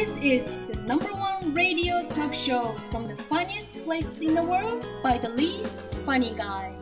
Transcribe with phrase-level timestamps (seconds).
[0.00, 4.86] This is the number one radio talk show from the funniest place in the world
[5.02, 6.72] by the least funny guy.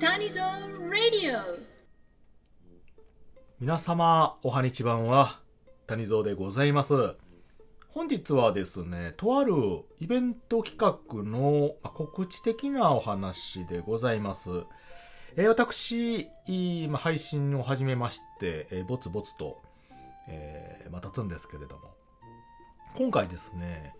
[0.00, 1.42] Tanizon Radio.
[3.60, 5.42] 皆様、おはにちばんは、
[5.86, 6.94] 谷蔵でございます。
[7.90, 9.52] 本日はですね、とある
[10.00, 14.48] イベント企画のまあ告知的なお話でございます。
[15.36, 19.60] えー私、いまあ配信を始めまして、えーぼつぼつと、
[20.26, 21.92] えーまあ、経つんですけれども、
[22.96, 23.92] 今回ですね、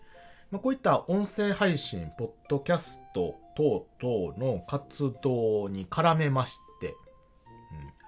[0.51, 6.95] まあ、こういった音声配信、ポッドキャスト等々の活動に絡めまして、うん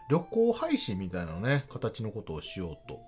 [0.10, 3.02] 旅行配信みたいなね、形のことをしようと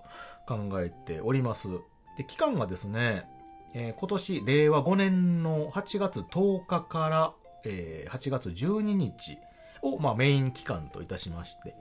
[0.45, 1.69] 考えております。
[2.17, 3.25] で、期間がですね、
[3.73, 7.33] えー今年令和5年の8月10日から、
[7.63, 9.37] えー8月12日
[9.81, 11.77] を、まあ、メイン期間といたしまして、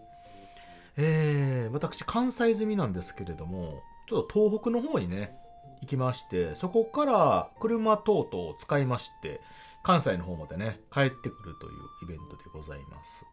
[0.96, 5.36] えー私関西済みなんですけれども、ちょっと東北の方にね、
[5.80, 9.40] 行きまして、そこから車等々を使いまして、
[9.82, 13.24] 関西の方までね、帰ってくるというイベントでございます。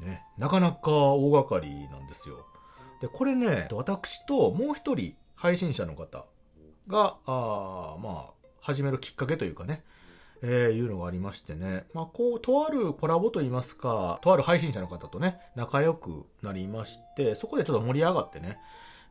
[0.00, 2.44] ね、なかなか大掛かりなんですよ。
[3.00, 6.26] で、これね、私ともう一人配信者の方
[6.88, 9.84] が、あまあ、始めるきっかけというかね、
[10.42, 18.58] えーいうのがありましてね、まあ、こう、とあるコラボといいますか、とある配信者の方とね、仲良くなりまして、そこでちょっと盛り上がってね、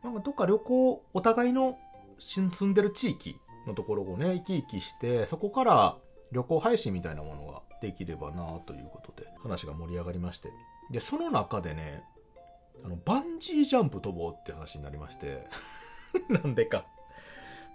[0.04, 1.78] なんかどっか旅行、お互いの
[2.20, 5.98] 住んでる地域のところをね、行き来して、そこから
[6.32, 10.52] 旅行配信みたいなものができればなということで、話が盛り上がりまして。
[10.92, 12.04] で、その中でね、
[12.84, 15.48] あの、バンジージャンプ飛ぼうって話になりまして、
[16.30, 16.86] なんでか。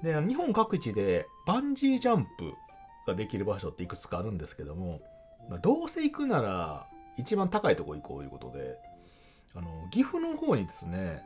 [0.02, 2.55] で、日本各地でバンジージャンプ
[3.06, 5.00] ができる場所っていくつかあるんですけども、
[5.48, 8.78] まあ、どうせ行くなら一番高いとこ行こうということで、
[9.55, 11.22] あの、岐阜の方にですね、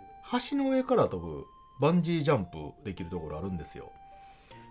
[0.50, 1.44] 橋の上から飛ぶ
[1.80, 3.92] バンジージャンプできるところあるんですよ。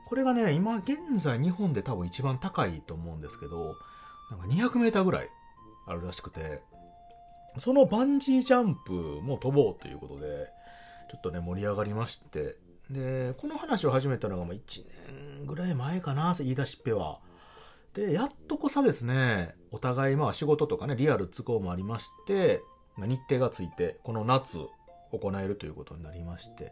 [0.08, 3.76] これがね、今現在日本で多分一番高いと思うんですけど、
[4.30, 5.30] なんか200メーターぐらい
[5.88, 6.62] あるらしくて、
[7.58, 10.48] そのバンジージャンプも飛ぼうということで、
[11.12, 12.58] ちょっとね、盛り上がりまして、
[12.90, 17.20] で、この話を始めたのがまあ1年ぐらい前かな、言い出しっぺは。
[17.94, 22.62] で、やっとこさですね、お互いまあ仕事とかね、リアル都合もありまして、
[22.98, 24.58] 日程がついて、この夏
[25.12, 26.72] 行えるということになりまして。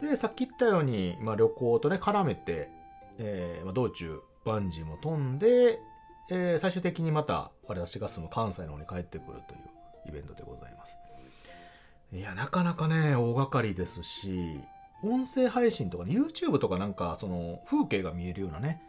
[0.00, 2.70] で、さっき言ったように、まあ旅行とね、絡めて、
[3.18, 5.78] えーまあ、道中、バンジーも飛んで、
[6.30, 9.60] えー最終的にまた、私が住む関西の方に帰ってくるという
[10.08, 10.96] イベントでございます。
[12.12, 14.60] いや、なかなかね、大掛かりですし、
[15.02, 18.82] 音声配信とかね、YouTube とかなんか、その、風景が見えるようなね、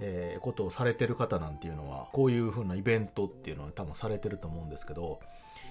[0.00, 5.20] えーことをされてる方なんていうのは、こういう風なイベントっていうのは多分されてると思うんですけど、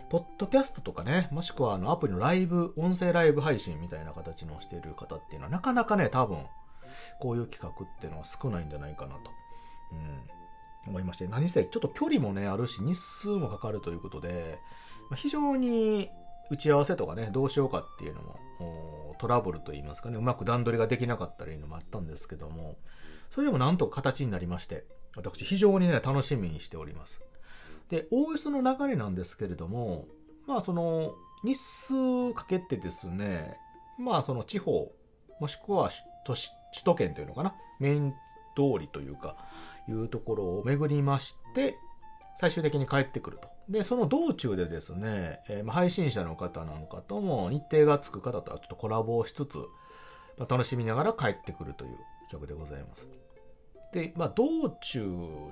[0.10, 6.46] ポッドキャストとかね、もしくはあのアプリのライブ、音声ライブ配信みたいな形のしている方っていうのは、なかなかね、多分、
[7.20, 9.32] こういう企画っていうのは少ないんじゃないかなと、
[9.92, 14.60] うん、思いまして、何せ、ちょっと距離もね、あるし、日数もかかるということで、
[15.10, 16.10] まあ非常に
[16.52, 22.78] 打ち合わせとかね、どうしようかっていうのも、トラブルといいますかね、うまく段取りができなかったりのもあったんですけども、
[23.32, 27.22] それでもなんとか形になりまして、私非常にね、楽しみにしております。
[27.90, 30.06] で、おおよその流れなんですけれども、
[30.48, 33.58] まあその、日数かけてですね、
[34.00, 34.92] まあその地方、
[35.40, 35.90] もしくは
[36.26, 38.12] 都市、首都圏というのかな、メイン
[38.56, 39.38] 通りというか、
[39.88, 41.78] いうところを巡りまして、
[42.38, 43.50] 最終的に帰ってくると。
[43.70, 49.58] で、その道中でですね、えー配信者の方なんかとも日程がつく方とはちょっとコラボをしつつ、
[50.38, 51.98] まあ楽しみながら帰ってくるという
[52.30, 53.08] 企画でございます。
[53.96, 55.10] で、まあ、道中、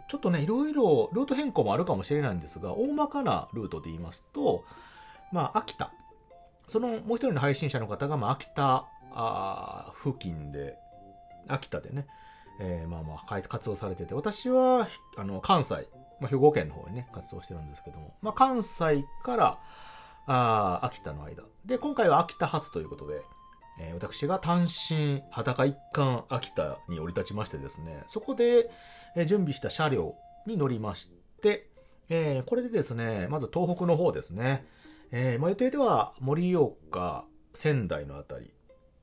[0.10, 4.66] ちょっとね、いろいろルート変更もあるかもしれないんですが、大まかなルートで言いますと、
[5.32, 5.94] まあ、秋田。
[6.68, 10.76] そのもう一人の配信者の方が、まあ、秋田あ付近で、
[11.48, 12.06] 秋田でね、
[12.60, 15.88] えーまあまあ活動されてて、私は、あの、関西、
[16.20, 19.60] まあ、兵庫県の方にね、活動してるんですけども、まあ、関西から、
[20.26, 21.44] あ秋田の間。
[21.66, 23.22] で、今回は秋田発ということで、
[23.80, 28.70] えー私が単身裸一貫秋田に降り立ちましてですね、そこで、
[29.16, 30.16] え準備した車両
[30.48, 31.12] に乗りまし
[31.42, 31.70] て、
[32.10, 34.66] えーこれでですね、まず東北の方ですね、
[35.12, 38.52] えーまあ、予定では盛岡、仙台のあたり、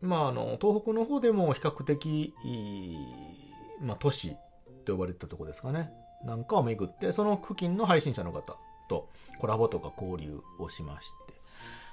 [0.02, 2.34] まあ、あの、東北の方でも比較的、
[3.80, 4.36] まあ、都市
[4.84, 5.92] と呼ばれてたとこですかね、
[6.24, 8.56] なんかを巡って、その付近の配信者の方
[8.88, 9.08] と
[9.40, 11.34] コラボとか交流をしまして、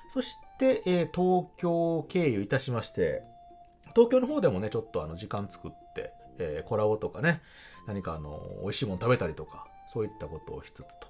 [0.10, 3.24] そして、えー東京経由いたしまして、
[3.96, 7.42] 東京の方でもね、ちょっとあの時間作って、えーコラボとかね、
[7.88, 11.08] 何かあの、美味しいもの食べたりとか、そういったことをしつつと。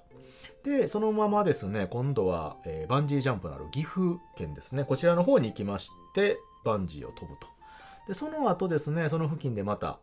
[0.64, 7.46] で、そのままですね、今度は、えーバンジージャンプのある岐阜県ですね、こちらの方に行きまして、バンジーを飛ぶと。
[8.06, 9.98] で、その後ですね、その付近でまた、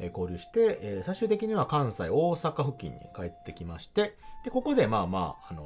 [0.00, 5.62] え交流して、え最終的には関西、大阪付近に帰ってきまして、で、ここでまあまあ、あの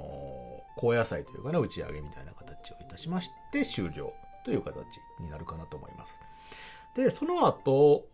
[0.77, 4.13] 高野菜というかね、打ち上げみたいな形をいたしまして、終了
[4.45, 4.77] という形
[5.21, 6.21] になるかなと思います。
[6.95, 8.07] で、その後、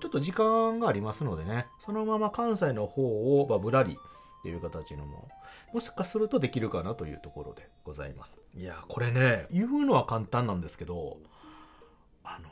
[0.00, 3.98] ちょっと時間がありますのでね、そのまま関西の方を、まあ、ぶらり
[4.40, 5.28] っていう形のも、
[5.74, 8.40] もしかするとできるかなというところでございます。
[8.54, 11.18] いや、これね、言うのは簡単なんですけど、
[12.24, 12.48] あの、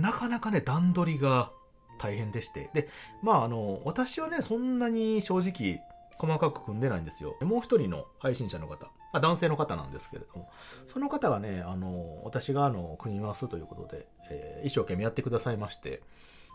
[0.00, 1.50] なかなかね、段取りが
[1.98, 2.70] 大変でして。
[2.72, 2.88] で、
[3.22, 5.80] まあ、あの、私はね、そんなに正直、
[6.22, 7.36] 細かく組んでないんですよ。
[7.40, 10.48] もう一人の配信者の方、まあ、男性の方なんですけれども、
[10.86, 16.00] その方がね、あの、私があの、組みますということで、えー、一生懸命やってくださいまして、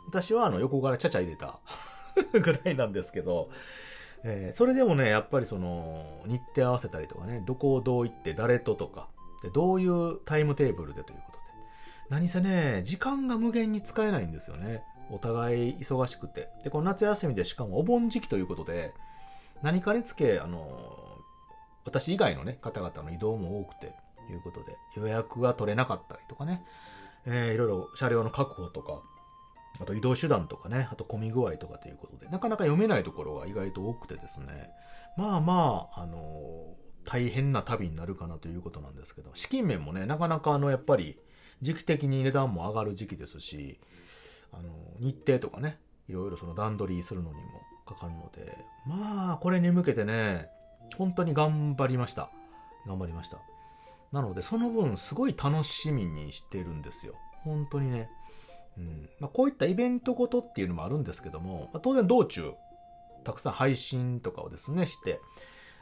[0.08, 1.60] 私はあの、横からちゃちゃ入れた
[2.32, 3.50] ぐらいなんですけど、
[4.24, 9.10] えー、それでもね、やっぱりその、日程合わせたりとかね、どこをどう行って誰ととか、
[9.44, 11.44] でどういうタイムテーブルでということで、
[12.10, 14.82] 何せね、時間が無限に使えないんですよね。
[15.10, 16.48] お互い忙しくて。
[16.64, 18.94] で、この夏休みでしかもお盆時期ということで、
[19.62, 21.20] 何かにつけ、あの、
[21.86, 23.94] 私以外のね、方々の移動も多くて、
[24.32, 26.64] いうことで、予約が取れなかったりとかね、
[27.26, 29.02] えー、いろいろ車両の確保とか、
[29.80, 34.70] あと移動手段とかね、あと混み具合とかということで、なかなか読めないところが意外と多くてですね、
[35.18, 41.18] まあまあ、あの大変な旅になるかなということなんですけど、資金面もね、なかなかあの、やっぱり、
[41.62, 43.80] 時期的に値段も上がる時期ですし、
[44.52, 44.70] あの、
[45.00, 50.50] 日程とかね、いろいろその段取りするのにもかかるので、まあ、これに向けてね、
[50.98, 52.30] 本当に頑張りました。
[52.86, 53.40] 頑張りました。
[54.12, 57.16] なので、その分、すごい楽しみにしてるんですよ。
[57.44, 58.10] 本当にね。
[58.78, 62.54] うんまあ、こういったイベントごとっていうのもあるんですけども、まあ、当然道中、
[63.24, 65.20] たくさん配信とかをですね、して、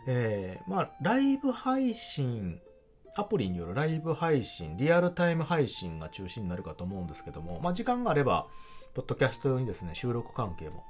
[0.08, 2.60] えー、まあ、ライブ配信、
[3.18, 8.48] アプリによるライブ配信、リアルタイム配信が中心になるかと思うんですけども、まあ、時間があれば、
[8.96, 10.86] ポッドキャスト用にですね、収録関係も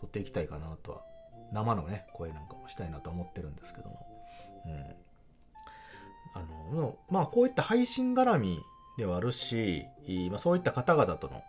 [0.00, 1.02] 撮っていきたいかなとは、
[1.52, 4.06] 生のね、声なんかもしたいなと思ってるんですけども、
[4.66, 4.94] うん。
[6.34, 6.42] あ
[6.74, 8.62] の、まあ、こういった配信絡み
[8.96, 9.84] ではあるし、
[10.30, 11.42] まあ、そういった方々との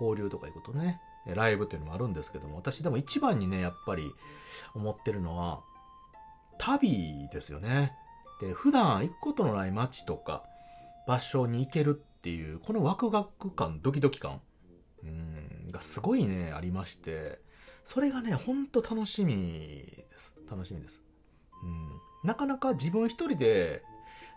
[0.00, 4.12] 交流とかいうことね、ライブというのもあるんですけども、私でも一番にね、やっぱり
[4.74, 5.62] 思ってるのは、
[6.58, 7.92] 旅ですよね。
[8.40, 10.44] で、普段行くことのない街とか
[11.08, 14.40] 場所に行けるっていう、このワクワク感、ドキドキ感、
[15.80, 17.40] がすごいね、ありまして、
[17.84, 20.34] それがね、ほんと楽しみです。
[20.48, 21.00] 楽しみです。
[21.62, 21.88] うん、
[22.22, 23.82] なかなか自分一人で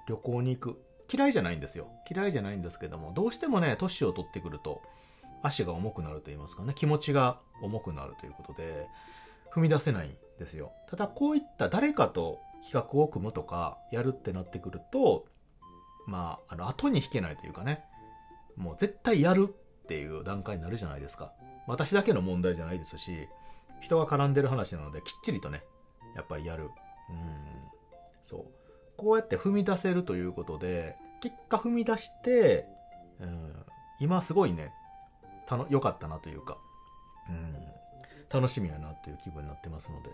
[0.07, 0.81] 旅行に行く。
[1.13, 1.89] 嫌いじゃないんですよ。
[2.09, 4.81] 嫌いじゃないんですけども、どうしてもね、年を取ってくると、
[5.43, 8.87] 足が重くなると言いますかね、気持ちが重くなるということで、
[9.53, 10.71] 踏み出せないんですよ。
[10.89, 15.27] ただ、こういった誰かと比較を組むとか、やるってなってくると、
[16.07, 17.83] まあ、あの、後に引けないというかね、
[18.55, 19.53] もう絶対やる
[19.83, 21.31] っていう段階になるじゃないですか。
[21.67, 23.27] 私だけの問題じゃないですし、
[23.81, 25.63] 人が絡んでる話なので、きっちりとね、
[26.15, 26.63] やっぱりやる。
[26.63, 26.69] うん、
[28.23, 28.45] そう。
[28.97, 32.65] こうやって踏み出せるということで、結果踏み出して、
[33.19, 33.53] うん、
[33.99, 34.71] 今すごいね、
[35.47, 36.57] たの、良かったなというか、
[37.29, 37.55] うん、
[38.29, 40.09] 楽しみやなという気分になってますので、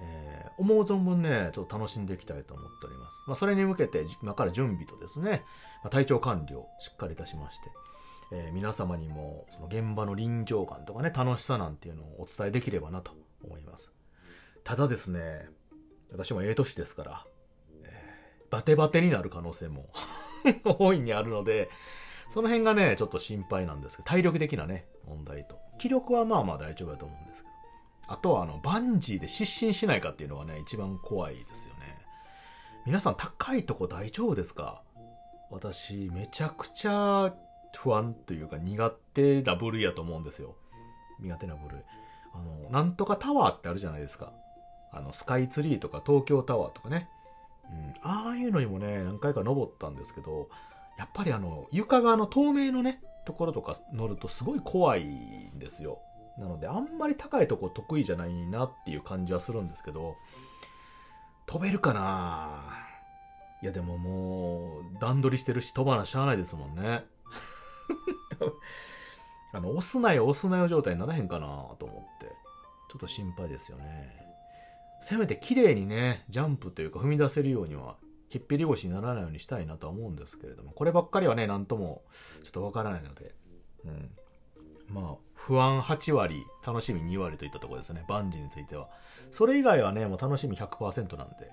[0.00, 3.22] えー、思う存分ね、ちょっと楽しんでいきたいと思っております。
[3.26, 5.42] まあ、それに向けて、今から準備とですね、
[5.82, 7.70] まあ、体調管理をしっかりいたしまして、
[8.30, 13.90] えー、皆様にも、その現場の臨場感とかね、楽しさなんていうのをお伝えできればなと思います。
[14.64, 15.48] ただですね、
[16.12, 17.26] 私もええ年ですから、
[17.82, 19.88] えー、バテバテになる可能性も
[20.78, 21.70] 大いにあるので、
[22.30, 25.58] その辺がね、ちょっと心配なんですけど、体力的なね、問題と。
[25.78, 27.54] 気力はまあまあ大丈夫だと思うんですけど。
[28.12, 31.98] あとは、あの、バンジーで失神しないかっていうのはね、一番怖いですよね。
[32.84, 34.82] 皆さん、高いとこ大丈夫ですか？
[35.50, 37.34] 私、めちゃくちゃ
[37.76, 40.56] 不安というか苦手な部類やと思うんですよ。
[41.20, 41.80] 苦手な部類。
[42.34, 44.32] あの、なんとかタワーってあるじゃないですか。
[44.92, 47.08] あの、スカイツリーとか東京タワーとかね。
[47.70, 50.48] うん、ああいうのにもね、何回か登ったんですけど、
[50.98, 56.00] やっぱりあの、床側の透明のね、ところとか乗るとすごい怖いんですよ。
[56.38, 60.16] なので、あんまり高いとこ得意じゃないなっていう感じはするんですけど、
[61.46, 62.62] 飛べるかな
[63.62, 67.04] いやでももう、段取りしてるし飛ばなしゃあないですもんね。
[69.52, 71.46] あの、押すなよ押すなよ状態にならへんかな
[71.78, 72.26] と思って、
[72.90, 74.26] ちょっと心配ですよね。
[75.00, 77.96] せめて綺麗にね、ジャンプというか踏み出せるようには、
[78.28, 82.02] ひっぴり腰にならないようにしたいなとは思うんですけれども、こればっかりはね、なんとも
[82.44, 83.34] ちょっとわからないので、
[83.84, 84.10] うん。
[84.88, 88.88] まあ、不安8割、楽しみ2割といったところですね、バンジーについては。
[89.30, 91.50] それ以外はね、もう楽しみ100%なんで、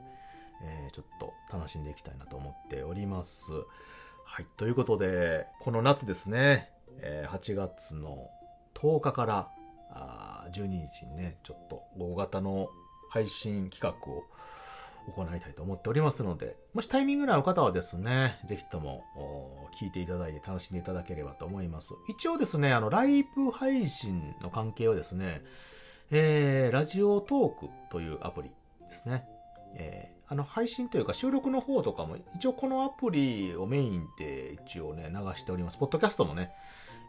[0.63, 3.51] えー、ちょっと楽しんでいきたいなと思っております。
[4.27, 8.29] はい、ということで、この夏ですね、えー8月の
[8.73, 9.49] 10日から
[9.91, 12.67] あ12日にね、ちょっと大型の
[13.09, 14.23] 配信企画を
[15.07, 19.05] 行いたいと思っておりますので、もしタイミングの合う方はですね、ぜひとも
[19.79, 21.93] 聞いていただいて楽しんでいただければと思います。
[22.09, 25.43] 一応ですね、あの、ライブ配信の関係はですね、
[26.11, 28.49] えー、ラジオトークというアプリ
[28.89, 29.29] ですね。
[29.75, 35.77] えあの配信というか収録の方とかも一応このアプリをメインで一応ね流しております。
[35.77, 36.51] ポッドキャストもね、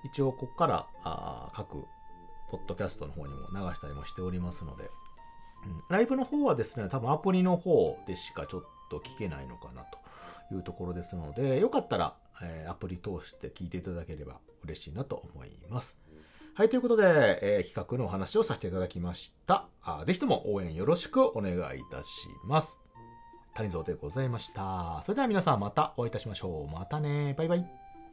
[0.04, 1.84] 一応ここからあ各
[2.50, 4.86] ポッドキャストの方にも流したりもしておりますので、う
[5.68, 15.96] んライブの方はですね、多分アプリの方でしかちょっと聞けないのかなというところですので、よかったら、えーアプリ通して聞いていただければ嬉しいなと思います。
[16.54, 17.04] はい、ということで、
[17.42, 19.66] えー企画のお話をさせていただきました。
[20.04, 22.85] ぜひとも応援よろしくお願いいたします。
[23.56, 25.02] 谷蔵でございました。
[25.04, 26.72] それでは皆さんまたお会いいたしましょう。
[26.72, 27.34] またね。
[27.36, 27.85] バイバイ。